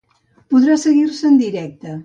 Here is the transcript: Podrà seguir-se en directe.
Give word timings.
Podrà 0.53 0.79
seguir-se 0.85 1.31
en 1.31 1.39
directe. 1.45 1.99